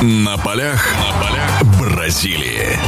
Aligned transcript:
На 0.00 0.36
полях, 0.38 0.94
на 0.96 1.10
полях 1.20 1.60
Бразилии. 1.80 2.78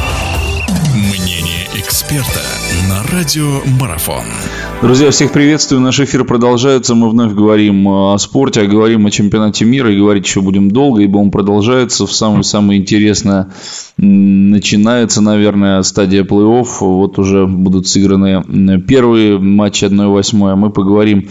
Мнение 0.95 1.67
эксперта 1.77 2.39
на 2.87 3.03
радио 3.11 3.59
Марафон. 3.77 4.23
Друзья, 4.81 5.11
всех 5.11 5.33
приветствую. 5.33 5.81
Наш 5.81 5.99
эфир 5.99 6.23
продолжается. 6.23 6.95
Мы 6.95 7.09
вновь 7.09 7.33
говорим 7.33 7.85
о 7.85 8.17
спорте, 8.17 8.61
а 8.61 8.65
говорим 8.65 9.05
о 9.07 9.11
чемпионате 9.11 9.65
мира. 9.65 9.91
И 9.91 9.97
говорить 9.97 10.25
еще 10.25 10.39
будем 10.39 10.71
долго, 10.71 11.01
ибо 11.01 11.17
он 11.17 11.31
продолжается. 11.31 12.07
В 12.07 12.13
самое-самое 12.13 12.79
интересное 12.79 13.51
начинается, 13.97 15.19
наверное, 15.19 15.81
стадия 15.81 16.23
плей-офф. 16.23 16.67
Вот 16.79 17.19
уже 17.19 17.45
будут 17.45 17.89
сыграны 17.89 18.79
первые 18.87 19.37
матчи 19.37 19.83
1-8. 19.83 20.49
А 20.49 20.55
мы 20.55 20.69
поговорим 20.69 21.27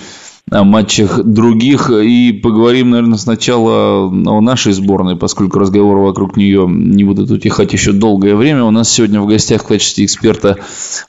матчах 0.51 1.23
других. 1.23 1.91
И 1.91 2.33
поговорим, 2.33 2.91
наверное, 2.91 3.19
сначала 3.19 4.07
о 4.07 4.41
нашей 4.41 4.73
сборной, 4.73 5.17
поскольку 5.17 5.59
разговоры 5.59 6.01
вокруг 6.01 6.37
нее 6.37 6.67
не 6.69 7.05
будут 7.05 7.31
утихать 7.31 7.73
еще 7.73 7.93
долгое 7.93 8.35
время. 8.35 8.65
У 8.65 8.71
нас 8.71 8.91
сегодня 8.91 9.21
в 9.21 9.27
гостях 9.27 9.63
в 9.63 9.67
качестве 9.67 10.05
эксперта 10.05 10.59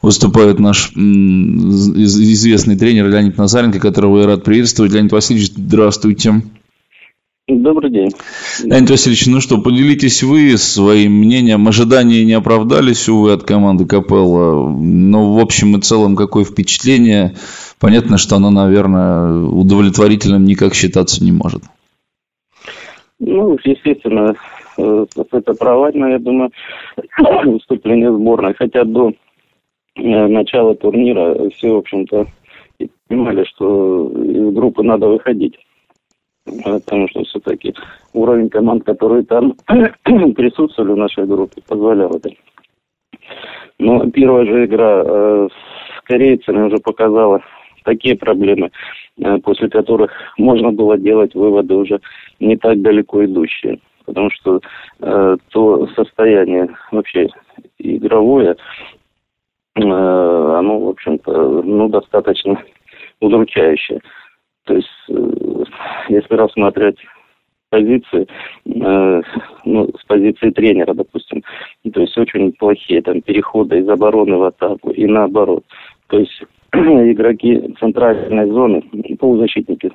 выступает 0.02 0.60
наш 0.60 0.92
известный 0.96 2.78
тренер 2.78 3.10
Леонид 3.10 3.38
Назаренко, 3.38 3.80
которого 3.80 4.20
я 4.22 4.28
рад 4.28 4.44
приветствовать. 4.44 4.92
Леонид 4.94 5.12
Васильевич, 5.12 5.52
здравствуйте. 5.56 6.42
Добрый 7.60 7.92
день. 7.92 8.12
Леонид 8.64 8.90
Васильевич, 8.90 9.28
ну 9.28 9.42
что, 9.42 9.62
поделитесь 9.62 10.24
вы 10.24 10.58
своим 10.58 11.14
мнением. 11.14 11.68
Ожидания 11.68 12.24
не 12.24 12.32
оправдались, 12.32 13.10
увы, 13.10 13.34
от 13.34 13.44
команды 13.44 13.86
Капелла. 13.86 14.70
Но 14.70 15.34
в 15.34 15.40
общем 15.40 15.76
и 15.76 15.82
целом, 15.82 16.16
какое 16.16 16.46
впечатление? 16.46 17.34
Понятно, 17.80 18.18
что 18.18 18.38
оно, 18.38 18.52
наверное, 18.52 19.44
удовлетворительным 19.48 20.46
никак 20.46 20.74
считаться 20.74 21.24
не 21.24 21.34
может. 21.34 21.64
Ну, 23.20 23.58
естественно, 23.64 24.36
э, 24.78 25.06
это 25.32 25.54
провальное, 25.54 26.14
я 26.14 26.20
думаю, 26.20 26.52
выступление 27.46 28.14
сборной. 28.14 28.54
Хотя 28.54 28.86
до 28.86 29.12
э, 29.96 30.28
начала 30.28 30.74
турнира 30.76 31.50
все, 31.50 31.74
в 31.74 31.78
общем-то, 31.78 32.28
понимали, 33.10 33.44
что 33.44 34.10
из 34.10 34.54
группы 34.54 34.84
надо 34.84 35.08
выходить 35.08 35.58
потому 36.46 37.08
что 37.10 37.24
все-таки 37.24 37.74
уровень 38.14 38.50
команд, 38.50 38.84
которые 38.84 39.24
там 39.24 39.54
присутствовали 39.66 40.94
в 40.94 40.98
нашей 40.98 41.26
группе, 41.26 41.62
позволял 41.68 42.12
это. 42.16 42.30
Но 43.80 44.10
первая 44.12 44.46
же 44.46 44.66
игра 44.66 45.04
э, 45.04 45.48
с 45.50 46.02
корейцами 46.04 46.68
уже 46.68 46.78
показала 46.78 47.42
такие 47.84 48.16
проблемы, 48.16 48.72
э, 49.18 49.38
после 49.40 49.70
которых 49.70 50.12
можно 50.38 50.72
было 50.72 50.98
делать 50.98 51.34
выводы 51.36 51.76
уже 51.76 52.00
не 52.40 52.58
так 52.58 52.82
далеко 52.82 53.26
идущие. 53.26 53.80
Потому 54.06 54.30
что 54.32 54.60
э, 55.00 55.38
то 55.52 55.88
состояние 55.96 56.76
вообще 56.92 57.28
игровое, 57.80 58.56
э, 59.76 59.82
оно, 59.82 60.80
в 60.80 60.90
общем-то, 60.90 61.62
ну, 61.62 61.88
достаточно 61.90 62.62
удручающее. 63.20 64.02
То 64.66 64.76
есть, 64.76 64.88
э, 65.10 65.32
если 66.10 66.36
рассматривать 66.36 66.98
позиции, 67.70 68.28
э, 68.66 69.22
ну, 69.66 69.90
с 69.98 70.06
позиции 70.06 70.52
тренера, 70.52 70.94
допустим, 70.94 71.42
то 71.94 72.02
есть 72.02 72.18
очень 72.18 72.52
плохие 72.52 73.02
там 73.02 73.22
переходы 73.22 73.80
из 73.80 73.90
обороны 73.90 74.38
в 74.38 74.44
атаку 74.44 74.92
и 74.92 75.06
наоборот. 75.06 75.64
То 76.08 76.20
есть 76.20 76.44
игроки 76.74 77.74
центральной 77.80 78.48
зоны, 78.50 78.84
полузащитники, 79.18 79.92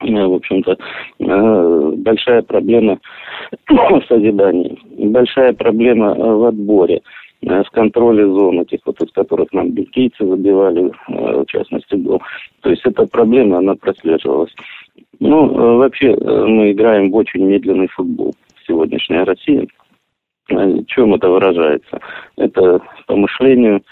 э, 0.00 0.06
в 0.06 0.34
общем-то, 0.34 0.78
э, 1.18 1.92
большая 1.98 2.42
проблема 2.42 2.98
в 3.68 4.02
созидании, 4.08 4.78
большая 4.96 5.52
проблема 5.52 6.14
в 6.14 6.44
отборе. 6.44 7.02
Э, 7.42 7.62
в 7.62 7.70
контроле 7.70 8.26
зон, 8.26 8.60
этих 8.60 8.80
вот, 8.84 9.00
из 9.00 9.12
которых 9.12 9.52
нам 9.52 9.70
бельгийцы 9.70 10.26
забивали, 10.26 10.90
э, 11.08 11.42
в 11.42 11.46
частности, 11.46 11.94
был. 11.94 12.20
То 12.62 12.70
есть 12.70 12.82
эта 12.84 13.06
проблема, 13.06 13.58
она 13.58 13.74
прослеживалась. 13.74 14.52
Ну, 15.20 15.50
э, 15.50 15.76
вообще, 15.76 16.16
мы 16.16 16.72
играем 16.72 17.10
в 17.10 17.16
очень 17.16 17.44
медленный 17.44 17.88
футбол 17.88 18.34
в 18.54 18.66
сегодняшней 18.66 19.22
России. 19.24 19.68
В 20.48 20.84
чем 20.86 21.14
это 21.14 21.28
выражается? 21.28 22.00
Это 22.36 22.80
по 23.06 23.16
мышлению, 23.16 23.82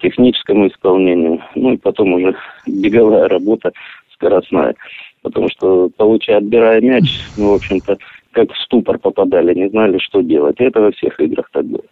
техническому 0.00 0.68
исполнению, 0.68 1.40
ну 1.54 1.72
и 1.72 1.76
потом 1.76 2.14
уже 2.14 2.34
беговая 2.66 3.28
работа 3.28 3.72
скоростная. 4.14 4.74
Потому 5.22 5.48
что, 5.48 5.88
получая, 5.96 6.38
отбирая 6.38 6.80
мяч, 6.80 7.04
мы, 7.36 7.50
в 7.50 7.54
общем-то, 7.54 7.98
как 8.32 8.52
в 8.52 8.58
ступор 8.58 8.98
попадали, 8.98 9.54
не 9.54 9.68
знали, 9.68 9.98
что 9.98 10.20
делать. 10.22 10.56
И 10.58 10.64
это 10.64 10.80
во 10.80 10.90
всех 10.90 11.18
играх 11.20 11.48
так 11.52 11.64
было. 11.64 11.84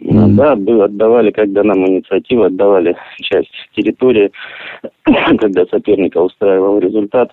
Mm-hmm. 0.00 0.34
Да, 0.34 0.52
отдавали, 0.52 1.30
когда 1.30 1.62
нам 1.62 1.86
инициативу, 1.86 2.42
отдавали 2.42 2.96
часть 3.20 3.52
территории, 3.76 4.32
когда 5.38 5.64
соперника 5.66 6.18
устраивал 6.18 6.80
результат. 6.80 7.30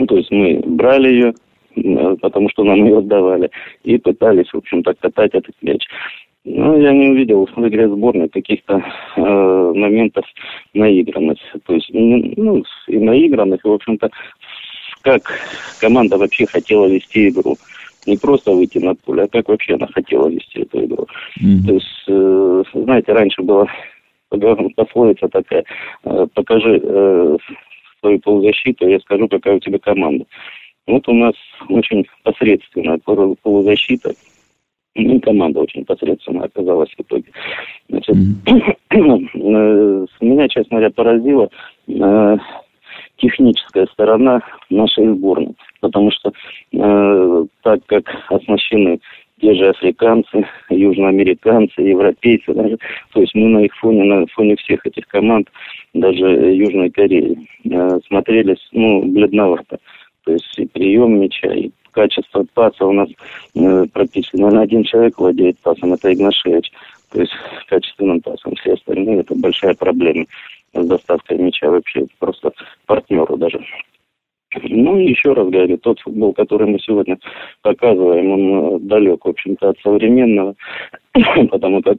Ну, 0.00 0.06
то 0.06 0.16
есть 0.16 0.30
мы 0.30 0.62
брали 0.64 1.34
ее, 1.76 2.16
потому 2.22 2.48
что 2.48 2.64
нам 2.64 2.82
ее 2.86 2.98
отдавали, 2.98 3.50
и 3.84 3.98
пытались, 3.98 4.50
в 4.50 4.56
общем-то, 4.56 4.94
катать 4.94 5.34
этот 5.34 5.54
мяч. 5.60 5.86
Но 6.44 6.74
я 6.78 6.92
не 6.92 7.08
увидел 7.08 7.44
в 7.44 7.68
игре 7.68 7.86
сборной 7.86 8.30
каких-то 8.30 8.82
э, 9.16 9.20
моментов 9.20 10.24
наигранности. 10.72 11.44
То 11.66 11.74
есть, 11.74 11.90
ну, 11.92 12.64
и 12.88 12.98
наигранных, 12.98 13.62
и, 13.62 13.68
в 13.68 13.72
общем-то, 13.72 14.08
как 15.02 15.22
команда 15.82 16.16
вообще 16.16 16.46
хотела 16.46 16.86
вести 16.86 17.28
игру 17.28 17.56
не 18.06 18.16
просто 18.16 18.52
выйти 18.52 18.78
на 18.78 18.94
поле, 18.94 19.24
а 19.24 19.28
как 19.28 19.48
вообще 19.48 19.74
она 19.74 19.86
хотела 19.88 20.28
вести 20.28 20.62
эту 20.62 20.82
игру. 20.86 21.06
Mm-hmm. 21.44 21.66
То 21.66 21.74
есть, 21.74 22.04
э, 22.08 22.62
знаете, 22.72 23.12
раньше 23.12 23.42
была 23.42 23.66
пословица 24.76 25.28
такая, 25.28 25.64
э, 26.04 26.26
покажи 26.32 26.80
э, 26.82 27.36
свою 28.00 28.18
полузащиту, 28.20 28.88
я 28.88 28.98
скажу, 29.00 29.28
какая 29.28 29.56
у 29.56 29.60
тебя 29.60 29.78
команда. 29.78 30.26
Вот 30.86 31.06
у 31.08 31.14
нас 31.14 31.34
очень 31.68 32.06
посредственная 32.24 32.98
полузащита, 32.98 34.12
ну, 34.96 35.20
команда 35.20 35.60
очень 35.60 35.84
посредственная 35.84 36.46
оказалась 36.46 36.90
в 36.90 37.00
итоге. 37.00 37.30
Значит, 37.88 38.16
mm-hmm. 38.16 40.06
меня, 40.20 40.48
честно 40.48 40.78
говоря, 40.78 40.90
поразило 40.90 41.48
э, 41.86 42.36
техническая 43.18 43.86
сторона 43.86 44.42
нашей 44.68 45.06
сборной. 45.08 45.54
Потому 45.80 46.10
что 46.10 46.32
э, 46.72 47.44
так 47.62 47.86
как 47.86 48.04
оснащены 48.28 49.00
те 49.40 49.54
же 49.54 49.68
африканцы, 49.68 50.46
южноамериканцы, 50.68 51.80
европейцы, 51.80 52.52
даже, 52.52 52.78
то 53.12 53.20
есть 53.20 53.34
мы 53.34 53.48
на 53.48 53.64
их 53.64 53.74
фоне, 53.76 54.04
на 54.04 54.26
фоне 54.26 54.56
всех 54.56 54.84
этих 54.86 55.06
команд, 55.06 55.48
даже 55.94 56.24
Южной 56.26 56.90
Кореи, 56.90 57.46
э, 57.64 58.00
смотрелись, 58.06 58.68
ну, 58.72 59.02
бледновато. 59.02 59.78
То 60.24 60.32
есть 60.32 60.58
и 60.58 60.66
прием 60.66 61.20
мяча, 61.20 61.52
и 61.52 61.70
качество 61.92 62.44
паса 62.54 62.86
у 62.86 62.92
нас 62.92 63.08
э, 63.54 63.86
практически, 63.92 64.36
наверное, 64.36 64.64
один 64.64 64.84
человек 64.84 65.18
владеет 65.18 65.58
пасом, 65.58 65.92
это 65.92 66.12
Игнашевич. 66.12 66.70
То 67.10 67.20
есть 67.20 67.32
качественным 67.66 68.20
пасом. 68.20 68.54
Все 68.56 68.74
остальные 68.74 69.20
это 69.20 69.34
большая 69.34 69.74
проблема 69.74 70.26
с 70.72 70.86
доставкой 70.86 71.38
мяча 71.38 71.68
вообще 71.68 72.06
просто 72.18 72.52
партнеру 72.86 73.36
даже. 73.36 73.60
Ну 74.62 74.98
и 74.98 75.10
еще 75.10 75.32
раз 75.32 75.48
говорю, 75.48 75.78
тот 75.78 76.00
футбол, 76.00 76.32
который 76.32 76.66
мы 76.66 76.80
сегодня 76.80 77.18
показываем, 77.62 78.30
он 78.32 78.76
э, 78.76 78.78
далек, 78.80 79.24
в 79.24 79.28
общем-то, 79.28 79.70
от 79.70 79.78
современного, 79.80 80.54
потому 81.50 81.82
как 81.82 81.98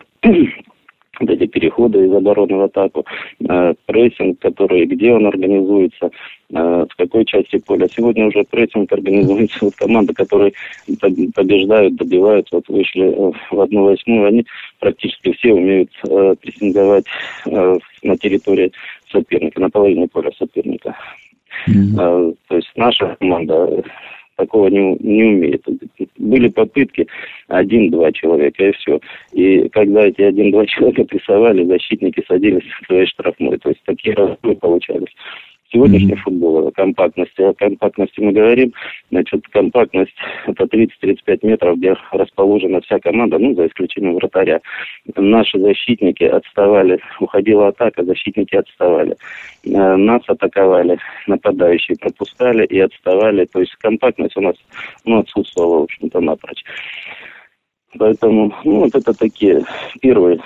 вот 1.21 1.29
эти 1.29 1.45
переходы 1.45 2.05
из 2.05 2.13
обороны 2.13 2.55
в 2.55 2.61
атаку, 2.61 3.05
э, 3.39 3.73
прессинг, 3.85 4.39
который, 4.39 4.85
где 4.85 5.13
он 5.13 5.25
организуется, 5.25 6.11
э, 6.49 6.85
в 6.89 6.95
какой 6.97 7.25
части 7.25 7.59
поля. 7.59 7.87
Сегодня 7.87 8.27
уже 8.27 8.43
прессинг 8.43 8.91
организуется 8.91 9.65
вот 9.65 9.75
команды, 9.75 10.13
которые 10.13 10.53
побеждают, 11.35 11.95
добивают, 11.95 12.47
вот 12.51 12.67
вышли 12.67 13.07
э, 13.07 13.31
в 13.51 13.59
одну 13.59 13.85
восьмую, 13.85 14.27
они 14.27 14.45
практически 14.79 15.33
все 15.33 15.53
умеют 15.53 15.89
э, 16.07 16.35
прессинговать 16.41 17.05
э, 17.45 17.77
на 18.03 18.17
территории 18.17 18.71
соперника, 19.11 19.61
на 19.61 19.69
половине 19.69 20.07
поля 20.07 20.31
соперника. 20.37 20.95
Mm-hmm. 21.67 22.35
То 22.47 22.55
есть 22.55 22.71
наша 22.75 23.17
команда 23.19 23.83
такого 24.41 24.67
не, 24.67 24.95
не 24.99 25.23
умеет. 25.23 25.63
Были 26.17 26.47
попытки 26.49 27.07
один-два 27.47 28.11
человека, 28.11 28.65
и 28.65 28.71
все. 28.71 28.99
И 29.33 29.69
когда 29.69 30.07
эти 30.07 30.21
один-два 30.21 30.65
человека 30.73 31.03
прессовали, 31.03 31.63
защитники 31.65 32.23
садились 32.27 32.63
в 32.63 32.85
своей 32.87 33.05
штрафной. 33.05 33.57
То 33.59 33.69
есть 33.69 33.81
такие 33.85 34.15
разборы 34.15 34.55
получались. 34.55 35.13
Сегодняшний 35.71 36.13
mm-hmm. 36.13 36.23
футбол, 36.23 36.67
о 36.67 36.71
компактности. 36.71 37.41
О 37.41 37.53
компактности 37.53 38.19
мы 38.19 38.33
говорим. 38.33 38.73
Значит, 39.09 39.47
компактность 39.47 40.13
это 40.45 40.65
30-35 40.65 41.39
метров, 41.43 41.77
где 41.77 41.95
расположена 42.11 42.81
вся 42.81 42.99
команда, 42.99 43.37
ну, 43.39 43.55
за 43.55 43.67
исключением 43.67 44.15
вратаря. 44.15 44.59
Наши 45.15 45.59
защитники 45.59 46.23
отставали, 46.25 46.99
уходила 47.19 47.69
атака, 47.69 48.03
защитники 48.03 48.55
отставали. 48.55 49.15
Э, 49.65 49.95
нас 49.95 50.21
атаковали, 50.27 50.99
нападающие 51.27 51.95
пропускали 51.97 52.65
и 52.65 52.79
отставали. 52.79 53.45
То 53.45 53.61
есть 53.61 53.73
компактность 53.75 54.35
у 54.35 54.41
нас 54.41 54.55
ну, 55.05 55.19
отсутствовала, 55.19 55.79
в 55.79 55.83
общем-то, 55.83 56.19
напрочь. 56.19 56.63
Поэтому, 57.97 58.53
ну, 58.63 58.79
вот 58.81 58.95
это 58.95 59.13
такие 59.13 59.63
первые 60.01 60.39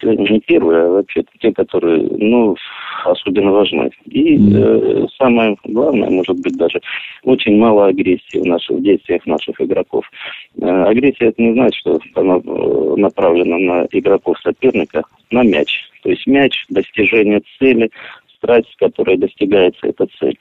впечатления, 0.00 0.30
не 0.30 0.40
первые, 0.40 0.82
а 0.82 0.88
вообще 0.88 1.24
те, 1.40 1.52
которые, 1.52 2.08
ну, 2.10 2.56
особенно 3.04 3.52
важны. 3.52 3.90
И 4.06 4.36
э, 4.36 5.06
самое 5.18 5.56
главное, 5.64 6.10
может 6.10 6.40
быть, 6.40 6.56
даже 6.56 6.80
очень 7.24 7.56
мало 7.56 7.86
агрессии 7.86 8.38
в 8.38 8.46
наших 8.46 8.82
действиях 8.82 9.26
наших 9.26 9.60
игроков. 9.60 10.04
Э, 10.60 10.84
агрессия 10.84 11.28
это 11.28 11.42
не 11.42 11.52
значит, 11.52 11.80
что 11.80 12.00
она 12.14 12.36
э, 12.36 12.94
направлена 12.96 13.58
на 13.58 13.86
игроков 13.90 14.38
соперника, 14.42 15.02
на 15.30 15.42
мяч. 15.42 15.90
То 16.02 16.10
есть 16.10 16.26
мяч, 16.26 16.64
достижение 16.68 17.42
цели, 17.58 17.90
страсть, 18.36 18.70
с 18.72 18.76
которой 18.76 19.16
достигается 19.16 19.86
эта 19.86 20.06
цель. 20.18 20.38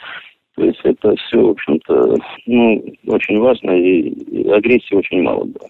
То 0.56 0.66
есть 0.66 0.80
это 0.84 1.16
все, 1.16 1.42
в 1.42 1.50
общем-то, 1.52 2.18
ну, 2.46 2.84
очень 3.08 3.40
важно, 3.40 3.72
и 3.72 4.50
агрессии 4.50 4.96
очень 4.96 5.22
мало 5.22 5.46
было. 5.46 5.70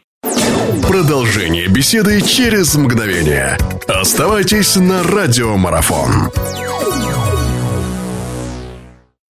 Продолжение 0.87 1.67
беседы 1.67 2.21
через 2.21 2.75
мгновение. 2.75 3.57
Оставайтесь 3.87 4.75
на 4.75 5.03
радиомарафон. 5.03 6.31